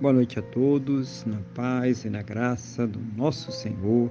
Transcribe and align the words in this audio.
Boa 0.00 0.14
noite 0.14 0.38
a 0.38 0.42
todos, 0.42 1.26
na 1.26 1.36
paz 1.54 2.06
e 2.06 2.08
na 2.08 2.22
graça 2.22 2.86
do 2.86 2.98
nosso 3.14 3.52
Senhor 3.52 4.10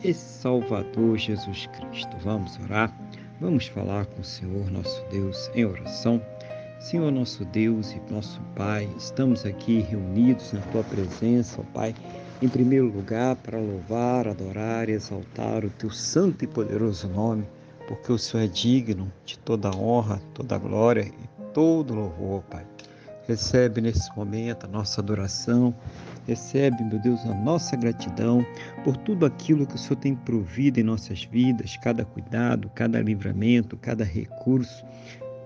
e 0.00 0.14
Salvador 0.14 1.18
Jesus 1.18 1.66
Cristo. 1.66 2.16
Vamos 2.22 2.56
orar, 2.60 2.96
vamos 3.40 3.66
falar 3.66 4.06
com 4.06 4.20
o 4.20 4.24
Senhor 4.24 4.70
nosso 4.70 5.04
Deus 5.10 5.50
em 5.52 5.64
oração. 5.64 6.22
Senhor 6.78 7.10
nosso 7.10 7.44
Deus 7.46 7.90
e 7.90 8.12
nosso 8.12 8.40
Pai, 8.54 8.88
estamos 8.96 9.44
aqui 9.44 9.80
reunidos 9.80 10.52
na 10.52 10.60
tua 10.60 10.84
presença, 10.84 11.60
ó 11.60 11.64
Pai, 11.74 11.96
em 12.40 12.48
primeiro 12.48 12.86
lugar 12.86 13.34
para 13.34 13.58
louvar, 13.58 14.28
adorar 14.28 14.88
e 14.88 14.92
exaltar 14.92 15.64
o 15.64 15.70
teu 15.70 15.90
santo 15.90 16.44
e 16.44 16.46
poderoso 16.46 17.08
nome, 17.08 17.44
porque 17.88 18.12
o 18.12 18.18
Senhor 18.18 18.44
é 18.44 18.46
digno 18.46 19.12
de 19.26 19.36
toda 19.40 19.76
honra, 19.76 20.22
toda 20.32 20.56
glória 20.58 21.02
e 21.02 21.52
todo 21.52 21.92
louvor, 21.92 22.44
Pai. 22.44 22.73
Recebe 23.26 23.80
nesse 23.80 24.14
momento 24.14 24.66
a 24.66 24.68
nossa 24.68 25.00
adoração, 25.00 25.74
recebe, 26.26 26.84
meu 26.84 26.98
Deus, 27.00 27.20
a 27.24 27.34
nossa 27.34 27.74
gratidão 27.74 28.44
por 28.84 28.96
tudo 28.98 29.24
aquilo 29.24 29.66
que 29.66 29.76
o 29.76 29.78
Senhor 29.78 29.96
tem 29.96 30.14
provido 30.14 30.78
em 30.78 30.82
nossas 30.82 31.24
vidas, 31.24 31.76
cada 31.78 32.04
cuidado, 32.04 32.70
cada 32.74 33.00
livramento, 33.00 33.78
cada 33.78 34.04
recurso, 34.04 34.84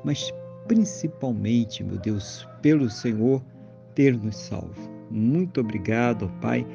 mas 0.02 0.32
principalmente, 0.66 1.84
meu 1.84 1.98
Deus, 1.98 2.46
pelo 2.60 2.90
Senhor 2.90 3.42
ter 3.94 4.16
nos 4.16 4.36
salvo. 4.36 4.90
Muito 5.10 5.60
obrigado, 5.60 6.30
Pai, 6.40 6.66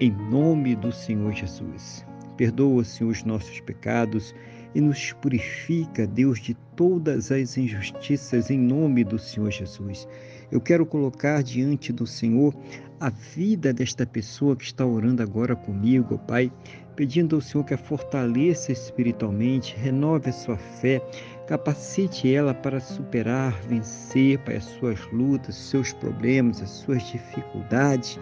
em 0.00 0.10
nome 0.10 0.74
do 0.74 0.92
Senhor 0.92 1.32
Jesus. 1.32 2.04
Perdoa, 2.36 2.84
Senhor, 2.84 3.10
os 3.10 3.24
nossos 3.24 3.60
pecados 3.60 4.34
e 4.74 4.80
nos 4.80 5.12
purifica, 5.12 6.06
Deus, 6.06 6.38
de 6.40 6.54
todas 6.76 7.32
as 7.32 7.56
injustiças 7.56 8.50
em 8.50 8.58
nome 8.58 9.02
do 9.02 9.18
Senhor 9.18 9.50
Jesus. 9.50 10.06
Eu 10.50 10.60
quero 10.60 10.86
colocar 10.86 11.42
diante 11.42 11.92
do 11.92 12.06
Senhor 12.06 12.54
a 12.98 13.10
vida 13.10 13.72
desta 13.72 14.06
pessoa 14.06 14.56
que 14.56 14.64
está 14.64 14.84
orando 14.84 15.22
agora 15.22 15.54
comigo, 15.54 16.18
Pai, 16.26 16.50
pedindo 16.96 17.36
ao 17.36 17.42
Senhor 17.42 17.64
que 17.64 17.74
a 17.74 17.78
fortaleça 17.78 18.72
espiritualmente, 18.72 19.76
renove 19.76 20.30
a 20.30 20.32
sua 20.32 20.56
fé, 20.56 21.00
capacite 21.46 22.32
ela 22.32 22.54
para 22.54 22.80
superar, 22.80 23.52
vencer, 23.68 24.38
Pai, 24.38 24.56
as 24.56 24.64
suas 24.64 24.98
lutas, 25.12 25.56
os 25.56 25.70
seus 25.70 25.92
problemas, 25.92 26.62
as 26.62 26.70
suas 26.70 27.02
dificuldades. 27.10 28.18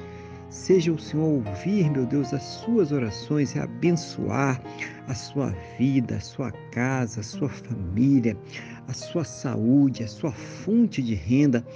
Seja 0.51 0.93
o 0.93 0.99
Senhor 0.99 1.25
ouvir, 1.25 1.91
meu 1.91 2.07
Deus, 2.07 2.33
as 2.33 2.43
suas 2.43 2.93
orações 2.93 3.55
e 3.55 3.59
abençoar 3.59 4.61
a 5.07 5.15
sua 5.15 5.55
vida, 5.79 6.17
a 6.17 6.21
sua 6.21 6.53
casa, 6.71 7.21
a 7.21 7.23
sua 7.23 7.49
família, 7.49 8.37
a 8.87 8.93
sua 8.93 9.25
saúde, 9.25 10.05
a 10.05 10.09
sua 10.09 10.33
fonte 10.33 11.03
de 11.03 11.15
renda, 11.15 11.67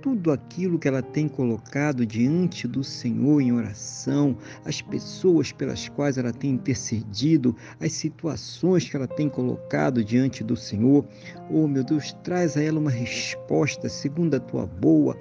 tudo 0.00 0.30
aquilo 0.30 0.78
que 0.78 0.88
ela 0.88 1.02
tem 1.02 1.28
colocado 1.28 2.06
diante 2.06 2.66
do 2.66 2.82
Senhor 2.84 3.40
em 3.40 3.52
oração, 3.52 4.36
as 4.64 4.80
pessoas 4.80 5.52
pelas 5.52 5.88
quais 5.88 6.18
ela 6.18 6.32
tem 6.32 6.52
intercedido, 6.52 7.54
as 7.80 7.92
situações 7.92 8.88
que 8.88 8.96
ela 8.96 9.06
tem 9.06 9.28
colocado 9.28 10.04
diante 10.04 10.42
do 10.44 10.56
Senhor. 10.56 11.04
Oh, 11.50 11.66
meu 11.66 11.84
Deus, 11.84 12.12
traz 12.22 12.56
a 12.56 12.62
ela 12.62 12.78
uma 12.78 12.90
resposta 12.90 13.88
segundo 13.88 14.34
a 14.34 14.40
tua 14.40 14.66
boa, 14.66 15.16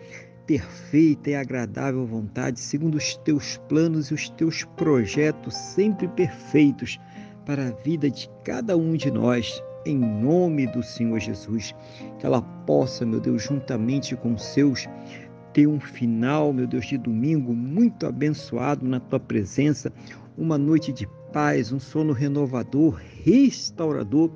perfeita 0.46 1.32
e 1.32 1.36
agradável 1.36 2.06
vontade, 2.06 2.60
segundo 2.60 2.96
os 2.96 3.18
teus 3.18 3.58
planos 3.68 4.08
e 4.08 4.14
os 4.14 4.30
teus 4.30 4.64
projetos 4.64 5.56
sempre 5.56 6.08
perfeitos 6.08 7.00
para 7.46 7.68
a 7.68 7.72
vida 7.72 8.10
de 8.10 8.30
cada 8.44 8.78
um 8.78 8.96
de 8.96 9.12
nós 9.12 9.62
em 9.88 9.98
nome 9.98 10.68
do 10.68 10.84
Senhor 10.84 11.20
Jesus. 11.20 11.74
Que 12.20 12.26
ela 12.26 12.42
possa, 12.42 13.06
meu 13.06 13.20
Deus, 13.20 13.44
juntamente 13.44 14.16
com 14.16 14.34
os 14.34 14.44
seus, 14.44 14.88
ter 15.54 15.68
um 15.68 15.80
final, 15.80 16.54
meu 16.54 16.68
Deus, 16.68 16.86
de 16.86 16.98
domingo 16.98 17.54
muito 17.54 18.06
abençoado 18.06 18.86
na 18.86 19.00
tua 19.00 19.20
presença, 19.20 19.92
uma 20.38 20.58
noite 20.58 20.92
de 20.92 21.08
paz, 21.32 21.72
um 21.72 21.80
sono 21.80 22.14
renovador, 22.14 23.00
restaurador 23.24 24.32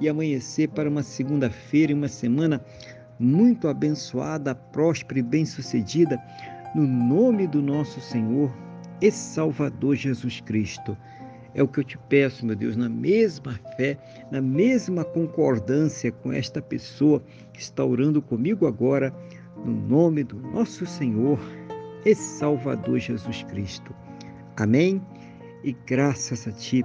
e 0.00 0.08
amanhecer 0.08 0.68
para 0.68 0.88
uma 0.88 1.02
segunda-feira 1.02 1.92
e 1.92 1.94
uma 1.94 2.08
semana 2.08 2.64
muito 3.18 3.68
abençoada, 3.68 4.54
próspera 4.54 5.20
e 5.20 5.22
bem-sucedida, 5.22 6.20
no 6.74 6.86
nome 6.86 7.46
do 7.46 7.62
nosso 7.62 8.00
Senhor 8.00 8.52
e 9.00 9.10
Salvador 9.10 9.94
Jesus 9.94 10.40
Cristo. 10.40 10.96
É 11.54 11.62
o 11.62 11.68
que 11.68 11.78
eu 11.78 11.84
te 11.84 11.96
peço, 12.08 12.44
meu 12.44 12.56
Deus, 12.56 12.76
na 12.76 12.88
mesma 12.88 13.58
fé, 13.76 13.96
na 14.30 14.40
mesma 14.40 15.04
concordância 15.04 16.10
com 16.10 16.32
esta 16.32 16.60
pessoa 16.60 17.22
que 17.52 17.60
está 17.60 17.84
orando 17.84 18.20
comigo 18.20 18.66
agora, 18.66 19.14
no 19.64 19.72
nome 19.72 20.24
do 20.24 20.36
nosso 20.36 20.84
Senhor 20.84 21.38
e 22.04 22.14
Salvador 22.14 22.98
Jesus 22.98 23.44
Cristo. 23.44 23.94
Amém? 24.56 25.00
E 25.62 25.72
graças 25.86 26.46
a 26.48 26.52
Ti, 26.52 26.84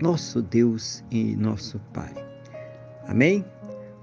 nosso 0.00 0.40
Deus 0.40 1.04
e 1.10 1.36
nosso 1.36 1.78
Pai. 1.92 2.12
Amém? 3.06 3.44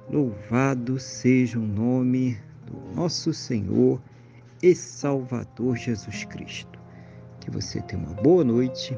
Louvado 0.09 0.99
seja 0.99 1.57
o 1.57 1.65
nome 1.65 2.37
do 2.67 2.95
nosso 2.95 3.33
Senhor 3.33 3.99
e 4.61 4.75
Salvador 4.75 5.75
Jesus 5.77 6.25
Cristo. 6.25 6.79
Que 7.39 7.49
você 7.49 7.81
tenha 7.81 8.01
uma 8.01 8.13
boa 8.21 8.43
noite 8.43 8.97